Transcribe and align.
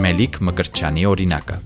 Մելիք 0.00 0.38
Մկրտչյանի 0.48 1.02
օրինակը 1.10 1.56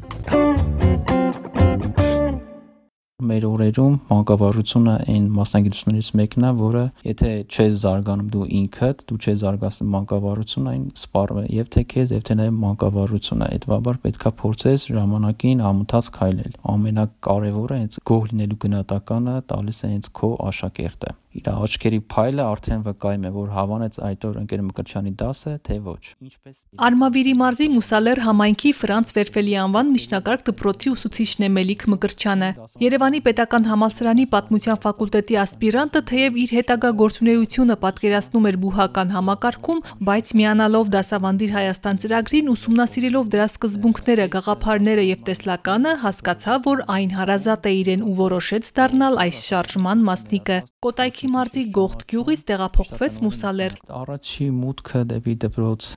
մեր 3.25 3.45
օրերում 3.49 3.95
մանկավարությունը 4.09 4.95
այն 5.13 5.29
մասնագիտություններից 5.37 6.09
մեկն 6.21 6.47
է, 6.49 6.51
որը 6.59 6.83
եթե 7.07 7.31
չես 7.47 7.79
զարգանում 7.85 8.29
դու 8.35 8.49
ինքդ, 8.59 9.05
դու 9.09 9.19
չես 9.23 9.39
զարգացնում 9.45 9.95
մանկավարությունը, 9.95 10.75
այն 10.75 10.85
սպառվում 11.01 11.41
է 11.41 11.47
եւ 11.61 11.73
թե 11.75 11.85
քեզ, 11.95 12.15
եւ 12.19 12.23
թե 12.29 12.39
նաեւ 12.43 12.55
մանկավարությունը։ 12.67 13.51
Այդվաբար 13.55 14.01
պետքա 14.05 14.35
փորձես 14.45 14.87
ժամանակին 14.99 15.67
ամոթած 15.73 16.15
քայլել։ 16.21 16.55
Ամենակարևորը 16.75 17.83
հենց 17.85 18.01
գոհ 18.13 18.31
լինելու 18.35 18.63
գնահատականը 18.67 19.37
տալիս 19.55 19.85
է 19.85 19.93
հենց 19.95 20.11
քո 20.21 20.35
աշակերտը 20.53 21.19
իր 21.35 21.49
աչքերի 21.51 21.99
փայլը 22.15 22.45
արդեն 22.47 22.83
վկայում 22.85 23.25
է, 23.27 23.31
որ 23.35 23.49
հավանեց 23.55 23.97
այդ 24.07 24.25
օր 24.29 24.37
ընկեր 24.45 24.61
Մկրտչյանի 24.65 25.13
դասը, 25.19 25.53
թե 25.67 25.77
ոչ։ 25.83 26.03
Ինչպես 26.25 26.57
Արմավիրի 26.87 27.33
մարզի 27.41 27.67
Մուսալեր 27.75 28.21
համայնքի 28.25 28.71
Ֆրանց 28.79 29.13
Վերֆելի 29.19 29.55
անվան 29.65 29.91
միջնակարգ 29.95 30.45
դպրոցի 30.49 30.93
ուսուցիչն 30.95 31.45
է 31.45 31.49
Մելիք 31.55 31.83
Մկրտչյանը։ 31.95 32.51
Երևանի 32.85 33.21
Պետական 33.25 33.67
համալսարանի 33.71 34.27
պատմության 34.35 34.81
ֆակուլտետի 34.85 35.39
ասպիրանտը 35.43 36.03
թեև 36.15 36.39
իր 36.45 36.55
հետագա 36.55 36.91
գործունեությունը 37.03 37.77
պատկերացնում 37.85 38.49
էր 38.55 38.59
բուհական 38.65 39.15
համակարգում, 39.15 39.83
բայց 40.07 40.35
միանալով 40.39 40.93
դասավանդիր 40.95 41.55
Հայաստան 41.55 42.01
ծրագրին 42.05 42.53
ուսումնասիրելով 42.55 43.31
դրա 43.35 43.47
սկզբունքները, 43.55 44.27
գաղափարները 44.35 45.05
եւ 45.11 45.21
տեսլականը, 45.29 45.93
հասկացավ, 46.05 46.59
որ 46.69 46.85
այն 46.95 47.15
հարազատ 47.19 47.65
է 47.65 47.75
իրեն 47.81 48.05
ու 48.05 48.15
որոշեց 48.21 48.71
դառնալ 48.79 49.21
այս 49.25 49.43
շարժման 49.49 50.05
մասնիկը։ 50.05 50.59
Կոտայքի 50.85 51.24
մարզի 51.33 51.63
Գողթ 51.75 52.03
գյուղից 52.11 52.41
տեղափոխվեց 52.49 53.17
Մուսալեր։ 53.25 53.75
Առաջի 53.99 54.47
մուտքը 54.55 55.01
դեպի 55.11 55.35
դպրոց 55.45 55.89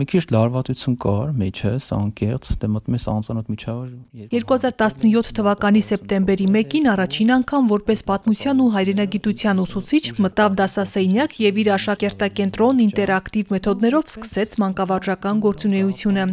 մի 0.00 0.06
քիչ 0.12 0.22
լարվածություն 0.36 0.96
կար 1.04 1.32
մեջս, 1.40 1.88
անկեղծ, 1.96 2.50
դե 2.62 2.70
մտմես 2.76 3.06
անծանոթ 3.12 3.50
միջավայր։ 3.52 3.90
2017 4.36 5.32
թվականի 5.36 5.82
սեպտեմբերի 5.86 6.46
1-ին 6.56 6.88
առաջին 6.92 7.32
անգամ 7.36 7.70
որպես 7.72 8.04
պատմության 8.10 8.62
ու 8.66 8.68
հայրենագիտության 8.76 9.62
ուսուցիչ 9.66 10.04
մտավ 10.26 10.56
դասասենյակ 10.60 11.36
եւ 11.46 11.60
իր 11.62 11.70
աշակերտակենտրոն 11.76 12.82
ինտերակտիվ 12.86 13.52
մեթոդներով 13.56 14.10
սկսեց 14.16 14.56
մանկավարժական 14.62 15.42
գործունեությունը։ 15.46 16.26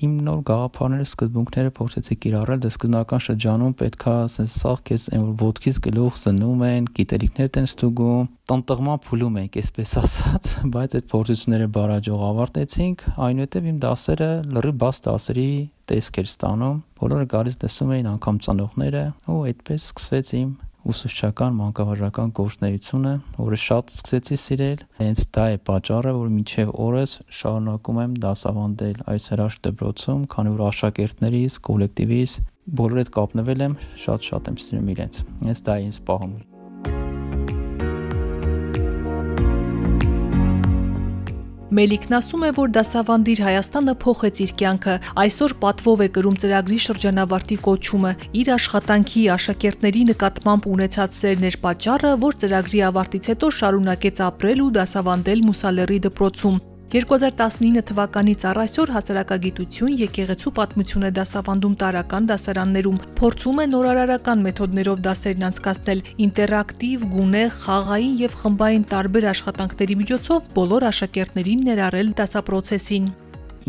Իմ 0.00 0.12
նոր 0.26 0.40
գաղափարները, 0.50 1.06
սկզբունքները 1.10 1.72
փորձեցի 1.80 2.16
կիրառել, 2.24 2.60
դե 2.64 2.70
սկզբնական 2.70 3.24
շրջանում 3.26 3.74
պետքա 3.80 4.14
ասես 4.24 4.56
սաղ 4.60 4.82
քեզ 4.90 5.06
այն 5.10 5.24
որ 5.26 5.36
ոդկից 5.40 5.80
գլուխ 5.86 6.18
զնում 6.20 6.64
են, 6.70 6.88
գիտելիքներ 6.96 7.58
են 7.60 7.68
ստուգում, 7.90 8.28
տնտղման 8.50 9.00
փուլում 9.04 9.36
ենք, 9.40 9.56
այսպես 9.60 9.92
ասած, 10.00 10.46
բայց 10.74 10.94
այդ 10.98 11.06
փորձությունները 11.10 11.66
բարաջող 11.74 12.22
ավարտեցինք, 12.30 13.04
այնուհետև 13.26 13.68
իմ 13.70 13.78
դասերը 13.84 14.30
լրի 14.54 14.72
բաց 14.80 15.00
դասերի 15.06 15.50
տեսք 15.90 16.18
էր 16.20 16.28
ստանում, 16.30 16.80
բոլորը 17.00 17.28
գալիս 17.34 17.56
տեսում 17.60 17.94
էին 17.96 18.10
անգամ 18.14 18.36
ծանոթները, 18.46 19.04
ու 19.30 19.38
այդպես 19.50 19.86
սկսվեց 19.90 20.34
իմ 20.40 20.50
ուսուցչական 20.90 21.56
մանկավարժական 21.60 22.30
գործունեությունը, 22.38 23.10
որը 23.36 23.58
շատ 23.60 23.90
սկսեցի 24.00 24.38
սիրել։ 24.40 24.84
Հենց 25.00 25.24
դա 25.36 25.44
է 25.50 25.58
պատճառը, 25.68 26.14
որ 26.16 26.30
մինչև 26.38 26.72
օրս 26.86 27.16
շարունակում 27.40 28.00
եմ 28.06 28.14
դասավանդել 28.24 29.02
այս 29.12 29.28
հրաշք 29.34 29.64
դպրոցում, 29.68 30.22
քանի 30.32 30.54
որ 30.56 30.66
աշակերտներիս, 30.70 31.58
կոլեկտիվիս 31.68 32.36
բոլոր 32.80 33.02
հետ 33.04 33.12
կապնվել 33.20 33.66
եմ, 33.68 33.76
շատ-շատ 34.06 34.54
եմ 34.54 34.62
սիրում 34.64 34.94
իրենց։ 34.94 35.20
Հենց 35.50 35.66
դա 35.68 35.76
է 35.76 35.90
ինձ 35.90 36.00
պահում։ 36.08 36.38
Մելիքն 41.70 42.14
ասում 42.16 42.44
է, 42.48 42.48
որ 42.56 42.70
դասավանդիր 42.74 43.40
Հայաստանը 43.46 43.92
փոխեց 44.02 44.38
իր 44.42 44.52
կյանքը։ 44.58 44.94
Այսօր 45.22 45.52
պատվով 45.62 46.00
է 46.02 46.08
կրում 46.16 46.38
ծրագրի 46.42 46.78
շրջանավարտի 46.84 47.58
կոչումը։ 47.66 48.12
Իր 48.40 48.50
աշխատանքի 48.56 49.22
աշակերտների 49.36 50.02
նկատմամբ 50.10 50.66
ունեցած 50.74 51.20
սերն 51.20 51.46
էր 51.50 51.60
պատճառը, 51.68 52.12
որ 52.26 52.40
ծրագրի 52.42 52.82
ավարտից 52.90 53.30
հետո 53.34 53.52
շարունակեց 53.60 54.24
ապրել 54.26 54.66
ու 54.66 54.74
դասավանդել 54.80 55.46
Մուսալերի 55.46 56.02
դպրոցում։ 56.10 56.60
2019 56.90 57.84
թվականից 57.86 58.44
առ 58.50 58.58
այսօր 58.64 58.90
հասարակագիտություն, 58.96 59.92
եկեղեցու 60.00 60.52
պատմություն 60.56 61.06
է 61.06 61.10
դասավանդում 61.20 61.76
տարական 61.82 62.26
դասարաններում, 62.30 62.98
փորձում 63.20 63.60
է 63.62 63.66
նորարարական 63.70 64.42
մեթոդներով 64.48 65.04
դասերն 65.06 65.46
անցկացնել, 65.50 66.02
ինտերակտիվ, 66.26 67.06
գունեղ, 67.14 67.54
խաղային 67.62 68.20
եւ 68.26 68.36
խմբային 68.42 68.84
տարբեր 68.90 69.30
աշխատանքների 69.30 69.98
միջոցով 70.02 70.52
բոլոր 70.58 70.90
աշակերտներին 70.90 71.66
ներառել 71.70 72.14
դասապրոցեսին 72.18 73.10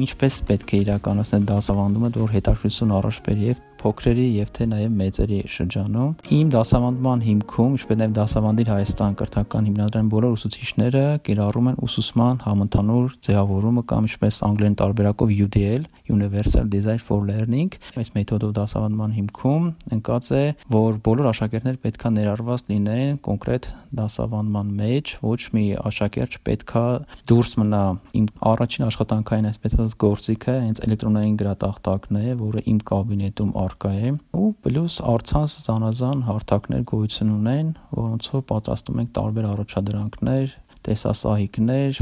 ինչպես 0.01 0.35
պետք 0.47 0.71
է 0.71 0.77
իրականացնել 0.85 1.47
դասավանդումը, 1.51 2.09
որ 2.15 2.31
հետաքրքրություն 2.37 2.93
առաջ 2.97 3.17
բերի 3.27 3.47
եւ 3.51 3.57
փոքրերի 3.81 4.27
եւ 4.37 4.51
թե 4.55 4.67
նաեւ 4.71 4.91
մեծերի 5.01 5.39
շրջանում։ 5.55 6.11
Իմ 6.37 6.51
դասավանդման 6.55 7.23
հիմքում, 7.27 7.71
ինչպես 7.77 7.99
նաեւ 8.01 8.13
դասավանդիր 8.17 8.71
Հայաստան 8.71 9.15
կրթական 9.21 9.69
հիմնադրամի 9.71 10.11
բոլոր 10.11 10.35
ուսուցիչները 10.37 11.03
կիրառում 11.25 11.69
են 11.71 11.79
ուսուցման 11.87 12.41
համընդհանուր 12.45 13.15
ձևավորումը 13.27 13.83
կամ 13.91 14.07
ինչպես 14.11 14.41
անգլերեն 14.51 14.77
տարբերակով 14.81 15.33
UDL, 15.47 15.87
Universal 16.11 16.65
Design 16.69 16.99
for 16.99 17.25
Learning։ 17.25 17.71
Այս 17.97 18.11
մեթոդով 18.15 18.51
դասավանդման 18.57 19.15
հիմքում 19.17 19.67
ընկած 19.97 20.27
է, 20.35 20.43
որ 20.75 20.99
բոլոր 21.05 21.29
աշակերտները 21.31 21.81
պետքա 21.85 22.11
ներառված 22.17 22.65
լինեն 22.71 23.19
կոնկրետ 23.27 23.69
դասավանդման 24.01 24.73
մեջ, 24.81 25.13
ոչ 25.23 25.41
մի 25.55 25.65
աշակերտ 25.91 26.37
չպետքա 26.37 26.83
դուրս 27.31 27.51
մնա։ 27.61 27.83
Իմ 28.21 28.27
առաջին 28.51 28.87
աշխատանքային 28.87 29.49
այսպես 29.51 29.77
ասած 29.77 29.95
գործիքը 30.05 30.55
հենց 30.65 30.83
էլեկտրոնային 30.87 31.37
գրատախտակն 31.41 32.21
է, 32.21 32.35
որը 32.41 32.65
իմ 32.71 32.79
կաբինետում 32.91 33.51
առկա 33.71 33.91
է 33.95 34.11
ու 34.35 34.47
պլյուս 34.65 34.95
արցանց 35.07 35.53
զանազան 35.65 36.23
հարթակներ 36.27 36.83
գոյություն 36.91 37.31
ունեն, 37.37 37.69
որոնցով 37.95 38.43
պատրաստում 38.51 39.01
ենք 39.01 39.13
տարբեր 39.17 39.47
առաջադրանքներ, 39.51 40.55
տեսասահիկներ, 40.87 42.01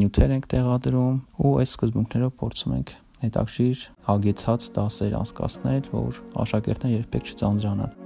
նյութեր 0.00 0.34
ենք 0.38 0.50
տեղադրում 0.54 1.16
ու 1.44 1.54
այս 1.60 1.74
սկզբունքներով 1.76 2.36
փորձում 2.40 2.76
ենք 2.80 2.94
հետաքրիր 3.20 3.88
հագեցած 4.08 4.68
դասեր 4.80 5.16
անցկացնել, 5.20 5.82
որ 5.92 6.22
աշակերտները 6.46 7.00
երբեք 7.00 7.34
չծանձրանան։ 7.34 7.99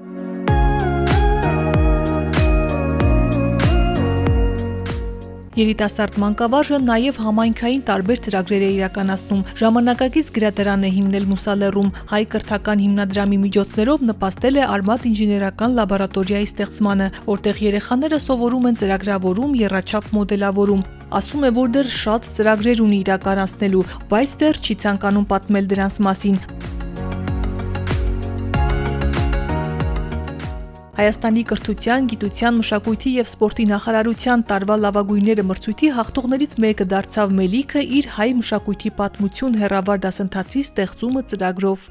Երիտասարդ 5.55 6.17
մանկավարժը 6.19 6.79
նաև 6.83 7.19
համայնքային 7.23 7.83
տարբեր 7.87 8.21
ծրագրեր 8.25 8.63
է 8.67 8.71
իրականացնում։ 8.75 9.45
Ժամանակակից 9.61 10.33
գրադարան 10.35 10.87
է 10.89 10.91
հիմնել 10.97 11.29
Մուսալերում, 11.31 11.93
հայ 12.11 12.21
կրթական 12.33 12.83
հիմնադրամի 12.83 13.39
միջոցներով 13.45 14.03
նպաստել 14.11 14.59
է 14.59 14.67
Արմատ 14.75 15.07
ինժեներական 15.15 15.79
լաբորատորիայի 15.79 16.51
ստեղծմանը, 16.51 17.09
որտեղ 17.31 17.63
երեխաները 17.71 18.21
սովորում 18.27 18.69
են 18.75 18.79
ծրագրավորում, 18.83 19.57
երաչափ 19.63 20.13
մոդելավորում։ 20.19 20.87
Ասում 21.15 21.47
է, 21.47 21.51
որ 21.55 21.75
դեռ 21.79 21.89
շատ 22.03 22.31
ծրագրեր 22.35 22.87
ունի 22.91 22.99
իրականացնելու, 23.05 23.89
բայց 24.11 24.39
դեռ 24.43 24.65
չի 24.65 24.75
ցանկանում 24.83 25.29
պատմել 25.31 25.69
դրանց 25.71 26.01
մասին, 26.09 26.41
Հայաստանի 30.94 31.43
կրթության, 31.50 32.05
գիտության, 32.06 32.59
մշակույթի 32.60 33.12
եւ 33.19 33.27
սպորտի 33.27 33.65
նախարարության 33.66 34.43
տարվա 34.47 34.75
լավագույնները 34.78 35.44
մրցույթի 35.49 35.88
հաղթողներից 35.97 36.53
մեկը 36.65 36.84
դարձավ 36.93 37.32
Մելիքը 37.38 37.81
իր 37.99 38.06
հայ 38.15 38.27
մշակույթի 38.38 38.93
պատմություն 39.00 39.59
հերավար 39.59 40.03
դասընթացի 40.05 40.62
ստեղծումը 40.69 41.22
ծրագրով։ 41.34 41.88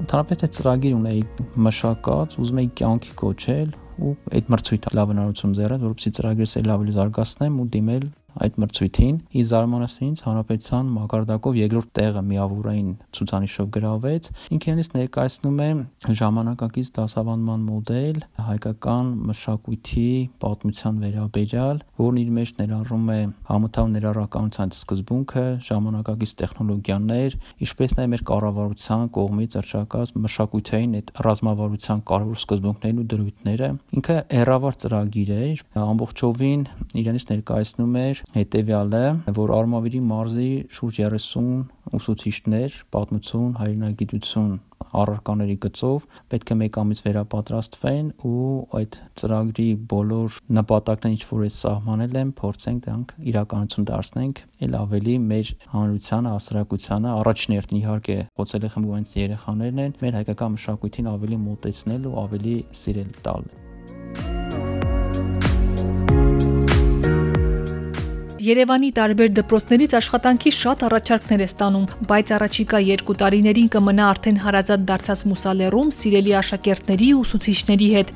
Ընդհանրապես 0.00 0.46
այդ 0.48 0.56
ծրագիր 0.56 0.96
ունեի 0.96 1.20
մշակած, 1.68 2.38
ուզում 2.40 2.62
էի 2.64 2.70
կյանքի 2.80 3.12
կոչել 3.20 3.76
ու 4.08 4.14
այդ 4.38 4.50
մրցույթը 4.56 4.94
լավ 4.96 5.12
հնարավորություն 5.12 5.54
ձեռել, 5.58 5.84
որովհետեւ 5.84 6.16
ծրագիրս 6.18 6.56
էլ 6.62 6.72
ավելի 6.78 6.96
զարգացնեմ 6.96 7.60
ու 7.60 7.68
դիմել 7.76 8.08
այդ 8.44 8.58
մրցույթին։ 8.62 9.16
Ի 9.38 9.42
զարմանաս 9.48 9.94
ինձ 10.08 10.22
հանրապետության 10.26 10.90
մակարդակով 10.98 11.58
երկրորդ 11.58 11.90
տեղը 11.98 12.22
միավորային 12.28 12.90
ցուցանիշով 13.18 13.68
գրավեց։ 13.76 14.28
Ինքնից 14.58 14.90
ներկայացնում 14.98 15.58
է 15.58 15.70
ժամանակակից 16.18 16.90
դասավանդման 16.98 17.64
մոդել 17.68 18.18
հայկական 18.48 19.10
մշակույթի 19.28 20.10
պատմության 20.42 21.00
վերաբերյալ, 21.02 21.82
որն 21.98 22.20
իր 22.22 22.30
մեջ 22.38 22.52
ներառում 22.58 23.08
է 23.08 23.20
համընդհանուր 23.48 23.94
ներառականության 23.98 24.74
սկզբունքը, 24.78 25.46
ժամանակակից 25.68 26.34
տեխնոլոգիաներ, 26.38 27.36
ինչպես 27.68 27.96
նաև 27.98 28.12
մեր 28.14 28.24
կառավարության 28.28 29.04
կողմից 29.18 29.58
արշակած 29.58 30.14
մշակութային 30.28 30.96
այդ 30.98 31.12
ռազմավարության 31.28 32.02
կարևոր 32.08 32.40
սկզբունքներն 32.42 33.02
ու 33.02 33.08
դրույթները։ 33.12 33.70
Ինքը 33.98 34.16
հերավար 34.38 34.78
ծրագիր 34.84 35.32
է, 35.38 35.42
ամբողջովին 35.88 36.64
իրենից 37.02 37.28
ներկայացնում 37.32 37.98
էր 37.98 38.22
հետևյալը, 38.36 39.04
որ 39.38 39.52
Արմավիրի 39.58 40.00
մարզի 40.12 40.48
շուրջ 40.78 41.02
30 41.08 41.98
ուսուցիչներ 41.98 42.80
պատմություն, 42.94 43.52
հայրենագիտություն 43.62 44.56
առարկաների 44.98 45.56
գծով 45.64 46.06
պետք 46.32 46.52
է 46.54 46.56
1 46.68 46.78
ամիս 46.82 47.02
վերապատրաստվեն 47.06 48.08
ու 48.28 48.46
այդ 48.78 48.98
ծրագրի 49.20 49.68
բոլոր 49.92 50.38
նպատակներն 50.58 51.16
ինչ 51.18 51.22
որ 51.32 51.44
է 51.48 51.50
սահմանել 51.58 52.18
են 52.22 52.32
փորձենք 52.40 52.82
դրանք 52.88 53.14
իրականություն 53.32 53.88
դարձնենք 53.92 54.42
ել 54.68 54.76
ավելի 54.80 55.16
մեր 55.28 55.54
հանրությանը 55.76 56.34
հասարակությանը 56.38 57.14
առաջներտն 57.18 57.80
իհարկե 57.82 58.18
խոցելի 58.40 58.74
խմբու 58.74 58.98
այնց 58.98 59.16
երեխաներն 59.22 59.86
են 59.86 59.96
մեր 60.02 60.20
հայկական 60.22 60.58
մշակույթին 60.58 61.14
ավելի 61.14 61.40
մոտեցնել 61.48 62.12
ու 62.12 62.20
ավելի 62.26 62.60
սիրել 62.82 63.16
տալ 63.28 63.50
Երևանի 68.48 68.88
տարբեր 68.96 69.32
դպրոցներից 69.36 69.94
աշխատանքի 69.98 70.50
շատ 70.56 70.82
առաջարկներ 70.86 71.40
է 71.42 71.46
ստանում, 71.48 71.86
բայց 72.08 72.30
առաջիկա 72.36 72.78
երկու 72.86 73.16
տարիներին 73.22 73.66
կմնա 73.74 74.04
արդեն 74.12 74.38
հարազատ 74.44 74.86
դարձած 74.88 75.24
Մուսալերում 75.30 75.90
սիրելի 75.96 76.32
աշակերտների 76.38 77.08
ու 77.16 77.18
ուսուցիչների 77.24 77.88
հետ։ 77.96 78.12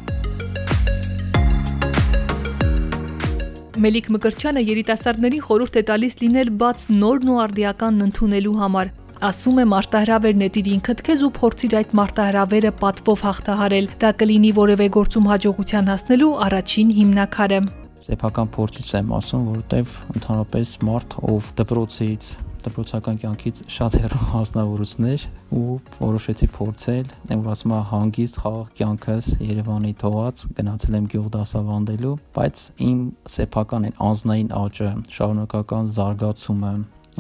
Մելիք 3.83 4.09
Մկրչյանը 4.15 4.65
երիտասարդներին 4.71 5.45
խորհուրդ 5.51 5.77
է 5.77 5.85
տալիս 5.93 6.17
լինել 6.23 6.55
բաց 6.63 6.87
նորն 7.03 7.35
ու 7.35 7.39
արդիականն 7.45 8.07
ընդունելու 8.09 8.57
համար։ 8.63 8.95
Ասում 9.33 9.61
է 9.63 9.67
մարտահրավեր 9.75 10.41
նետիր 10.47 10.73
ինքդ 10.79 11.05
քեզ 11.07 11.21
ու 11.27 11.35
փորձիր 11.43 11.77
այդ 11.83 11.93
մարտահրավերը 11.99 12.73
պատվով 12.81 13.29
հաղթահարել։ 13.29 13.93
Դա 14.03 14.17
կլինի 14.23 14.57
որևէ 14.63 14.89
գործում 14.97 15.31
հաջողության 15.35 15.93
հասնելու 15.93 16.33
առաջին 16.49 16.99
հիմնակարը 17.03 17.61
սեփական 18.03 18.49
փորձից 18.55 18.89
եմ 18.99 19.13
ասում, 19.19 19.43
որովհետև 19.53 19.93
ընդհանրապես 20.17 20.73
մարդ, 20.89 21.15
ով 21.33 21.51
դպրոցից 21.61 22.31
դպրոցական 22.63 23.19
կյանքից 23.23 23.61
շատ 23.75 23.97
հեռու 24.03 24.27
հասնավորություններ 24.33 25.27
ու 25.59 25.77
որոշեցի 25.99 26.49
փորձել, 26.57 27.13
եմ 27.35 27.45
ասում 27.53 27.75
հանգիստ 27.91 28.41
խաղաղ 28.43 28.73
կյանքս 28.79 29.31
Երևանի 29.49 29.93
թողած 30.03 30.45
գնացել 30.59 30.99
եմ 30.99 31.07
գյուղ 31.13 31.29
դասավանդելու, 31.37 32.15
բայց 32.39 32.65
իմ 32.87 33.01
սեփական 33.37 33.89
այն 33.89 33.97
անznային 34.09 34.53
աճը, 34.63 34.91
շարունակական 35.17 35.91
զարգացումը, 35.99 36.73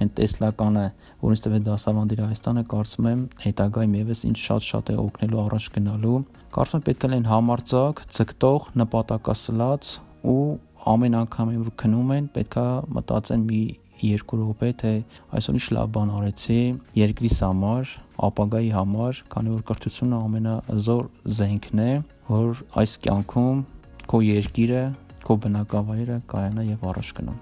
այն 0.02 0.12
տեսլականը, 0.16 0.84
որ 1.22 1.34
ինձ 1.34 1.42
տվել 1.46 1.64
դասավանդիր 1.66 2.22
Հայաստանը, 2.22 2.62
կարծում 2.72 3.08
եմ 3.12 3.24
հետագայում 3.42 3.96
եւս 3.98 4.22
ինձ 4.30 4.42
շատ-շատ 4.46 4.92
է 4.92 4.96
օգնելու 5.02 5.42
առաջ 5.42 5.66
գնալու։ 5.76 6.20
Կարծում 6.56 6.78
եմ 6.78 6.86
պետք 6.86 7.02
է 7.02 7.10
լինեն 7.12 7.28
համարձակ, 7.28 8.02
ցկտող, 8.16 8.70
նպատակասլաց 8.82 9.92
ու 10.32 10.46
ամեն 10.90 11.16
անգամ 11.20 11.50
որ 11.62 11.70
քնում 11.78 12.10
են, 12.16 12.24
պետքա 12.34 12.66
մտածեն 12.96 13.44
մի 13.50 13.60
երկու 14.02 14.38
րոպե 14.40 14.70
թե 14.80 14.92
այսօր 15.38 15.58
ինչ 15.58 15.66
լավ 15.76 15.92
բան 15.94 16.10
արեցի 16.18 16.58
երկրիս 16.98 17.38
համար, 17.46 17.92
ապագայի 18.28 18.72
համար, 18.78 19.22
քանի 19.36 19.54
որ 19.54 19.62
կրթությունը 19.70 20.20
ամենազոր 20.26 21.06
զենքն 21.38 21.84
է, 21.86 21.92
որ 22.32 22.66
այս 22.82 22.98
կյանքում 23.06 23.62
քո 24.10 24.22
երկիրը, 24.32 24.84
քո 25.22 25.40
բնակավայրը 25.46 26.20
կայանա 26.34 26.68
եւ 26.72 26.86
առաջ 26.92 27.16
գնա։ 27.20 27.38